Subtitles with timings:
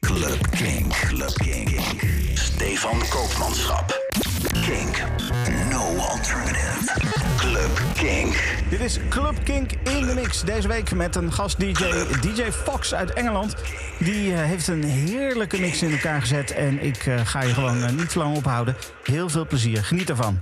[0.00, 0.92] Club Kink.
[0.92, 1.80] Club Kink.
[2.34, 3.98] Stefan Koopmanschap.
[4.52, 5.02] Kink.
[5.70, 6.92] No alternative.
[7.36, 8.60] Club Kink.
[8.68, 10.42] Dit is Club Kink in de mix.
[10.42, 11.84] Deze week met een gast-DJ,
[12.20, 13.54] DJ Fox uit Engeland.
[13.98, 16.50] Die eh, heeft een heerlijke mix in elkaar gezet.
[16.50, 18.76] En ik eh, ga je gewoon eh, niet te lang ophouden.
[19.04, 19.84] Heel veel plezier.
[19.84, 20.40] Geniet ervan.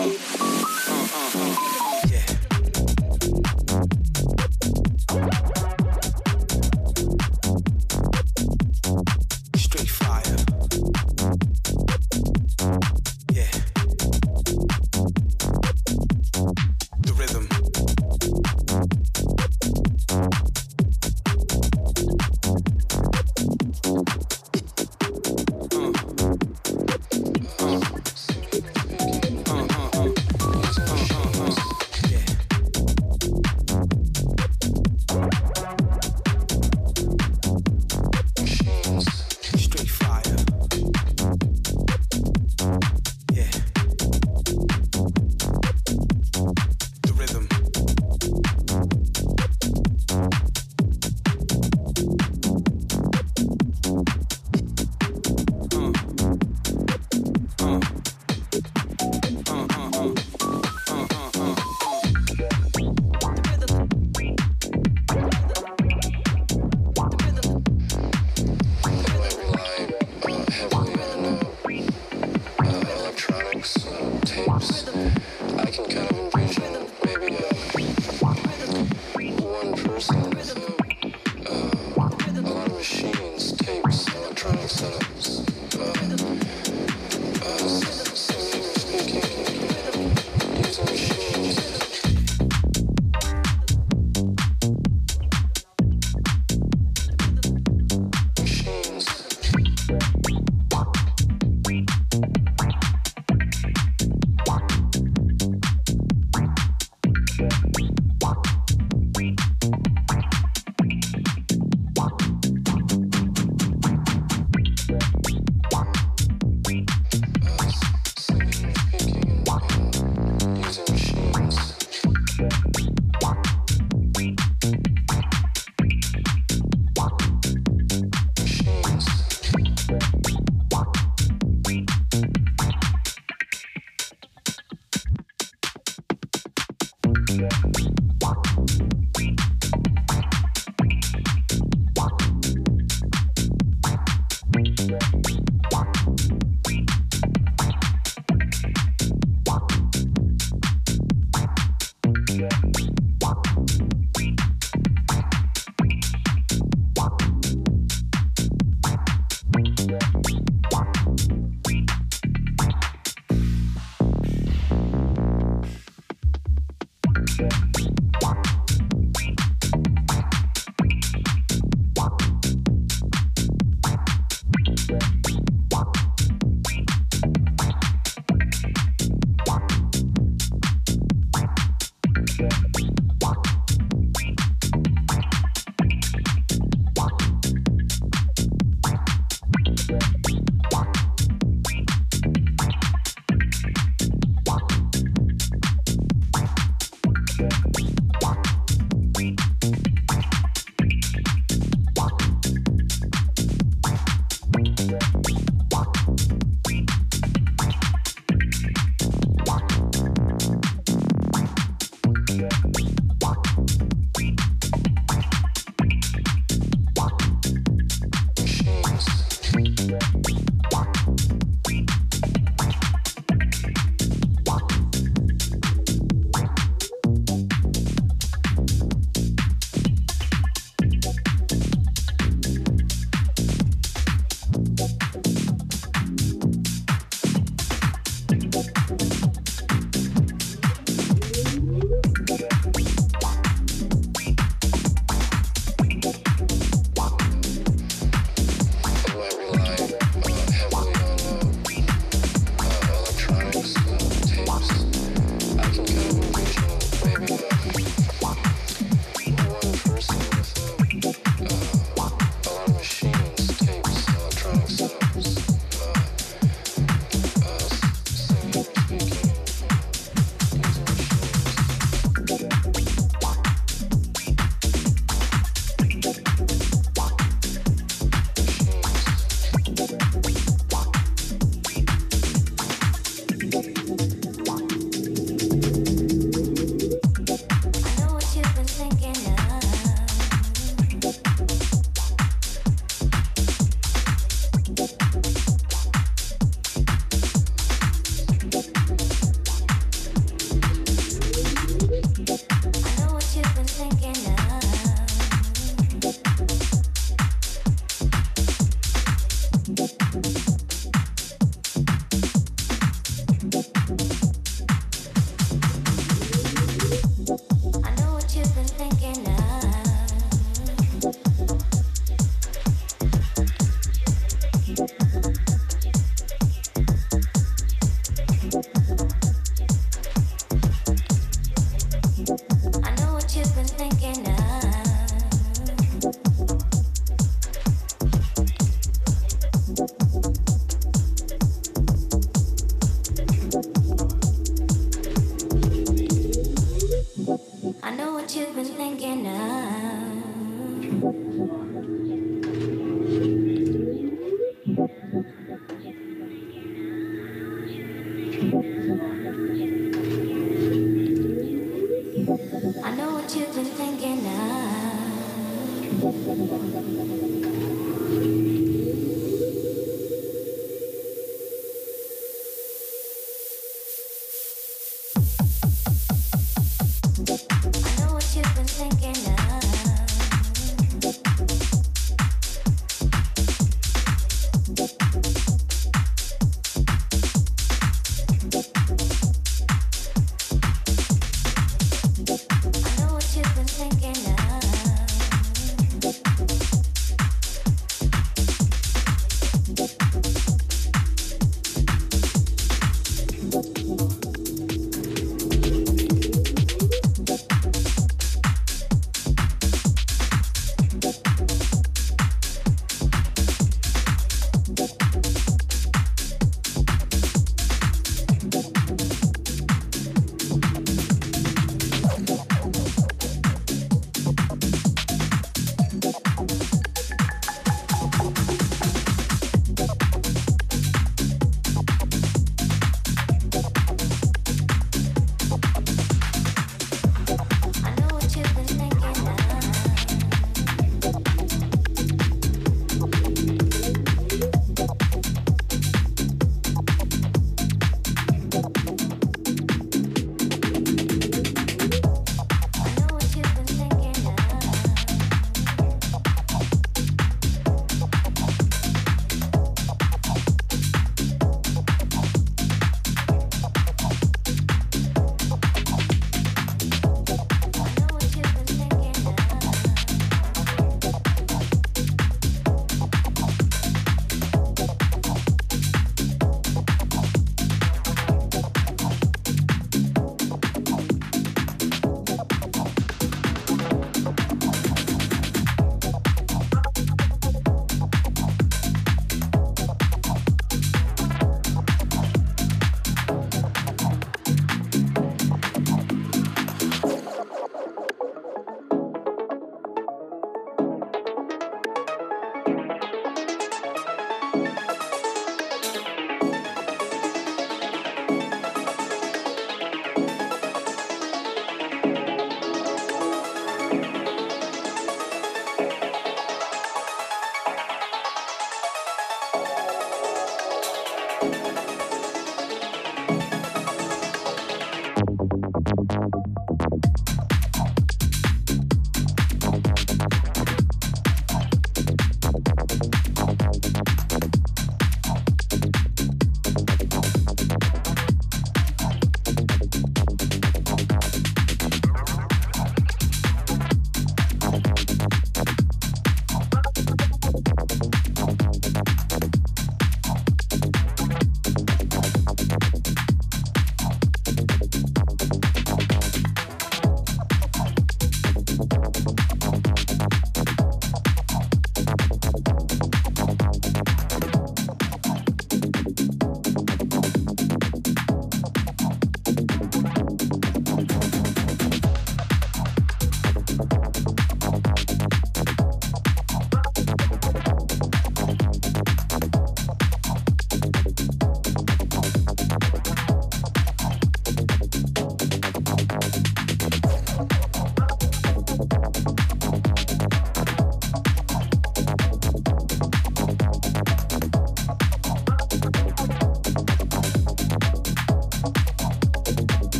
[0.00, 0.39] Uh,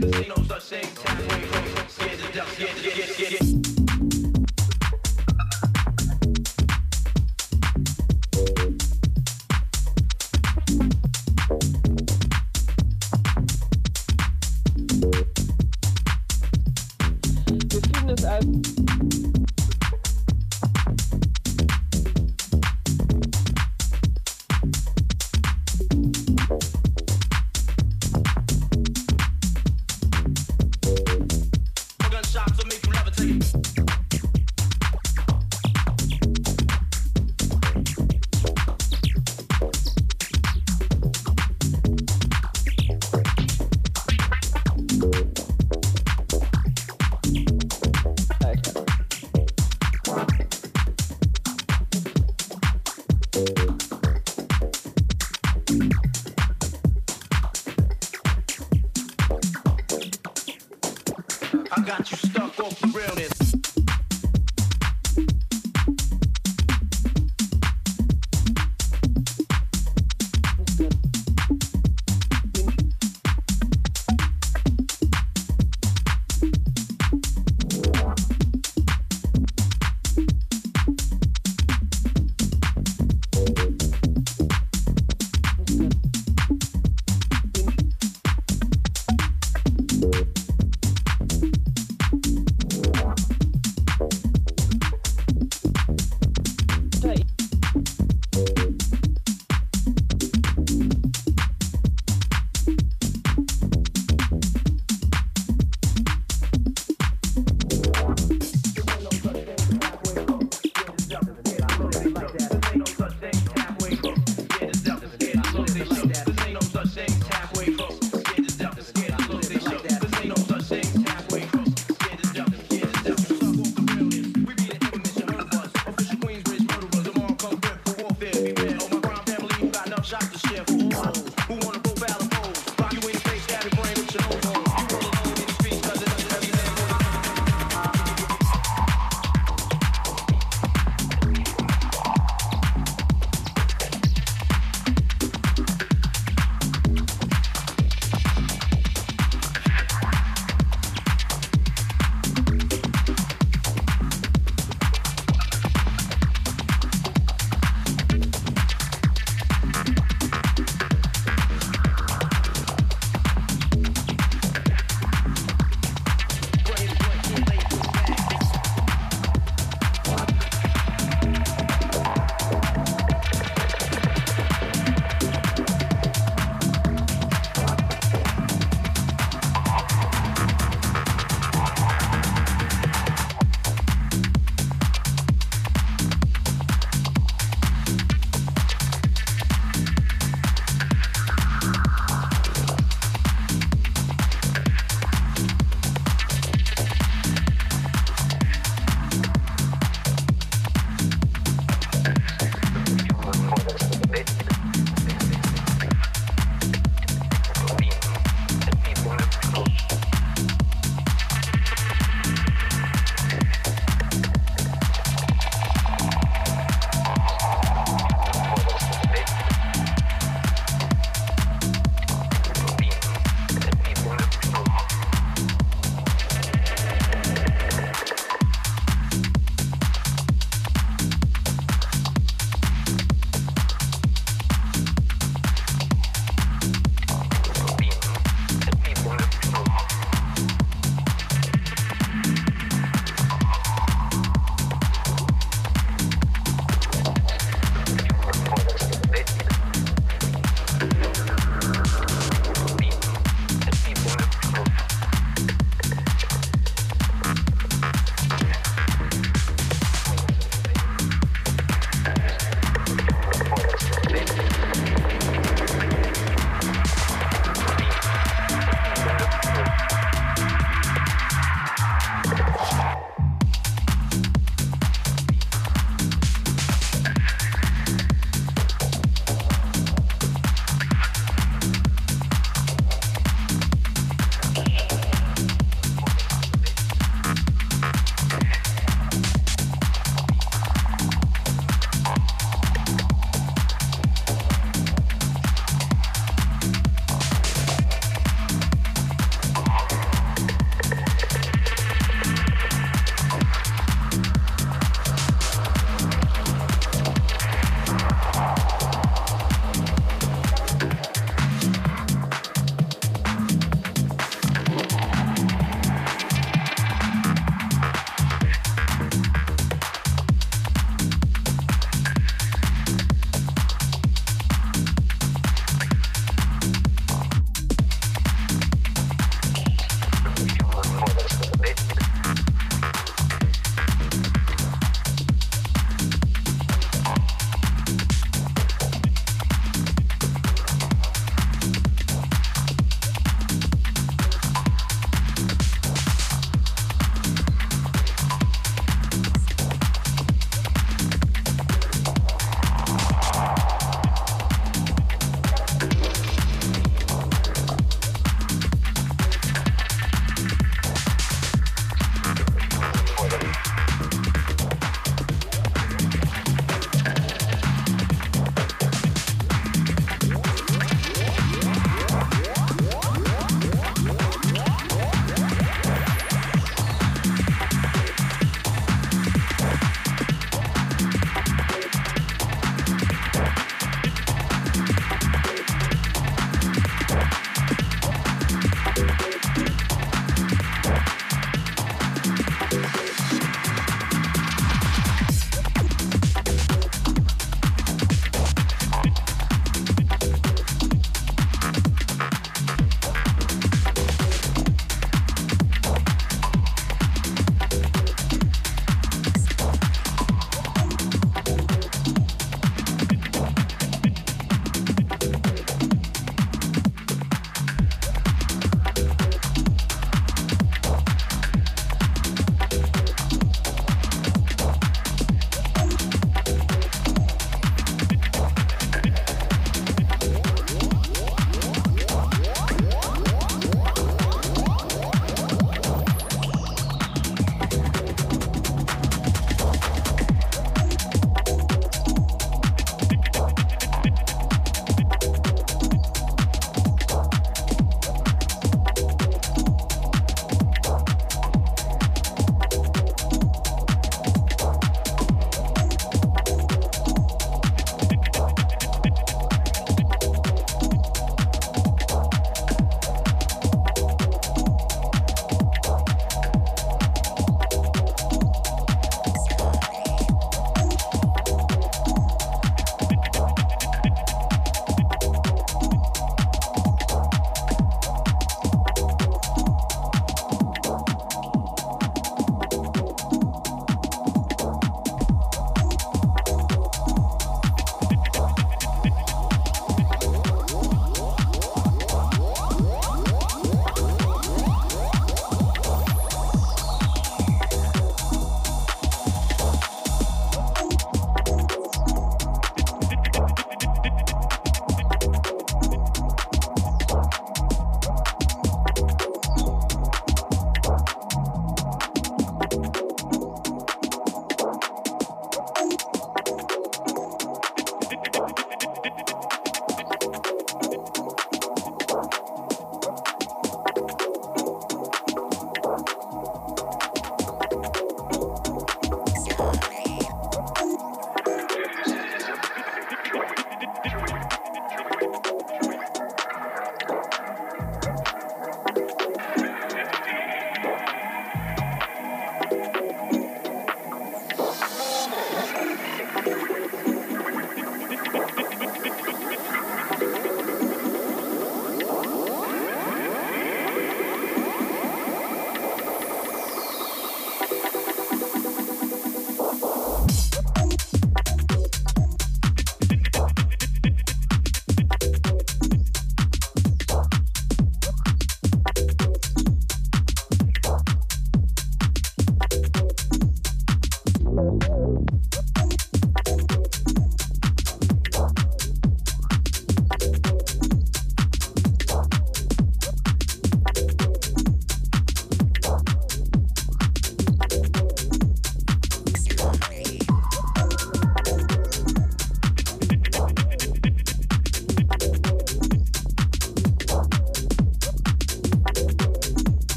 [0.00, 0.16] Casinos.
[0.16, 0.69] Ain't no such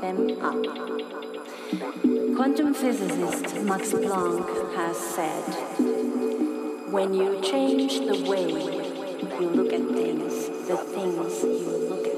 [0.00, 0.62] them up.
[2.36, 5.44] Quantum physicist Max Planck has said,
[6.92, 8.46] when you change the way
[9.40, 12.11] you look at things, the things you look at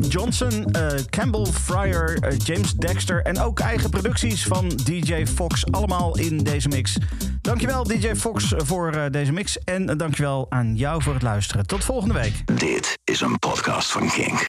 [0.00, 5.70] Johnson, uh, Campbell Fryer, uh, James Dexter en ook eigen producties van DJ Fox.
[5.70, 6.96] Allemaal in deze mix.
[7.40, 11.66] Dankjewel DJ Fox voor uh, deze mix en dankjewel aan jou voor het luisteren.
[11.66, 12.58] Tot volgende week.
[12.58, 14.40] Dit is een podcast van King.